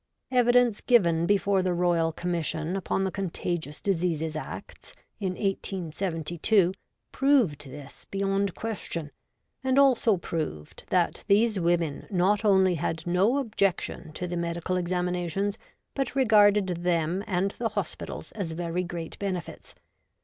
[0.31, 6.73] Evidence given before the Royal Commission upon the Contagious Diseases Acts in 1872
[7.11, 9.11] proved this beyond question,
[9.63, 15.59] and also proved that these women not only had no objection to the medical examinations,
[15.93, 19.75] but regarded them and the hospitals as very great benefits.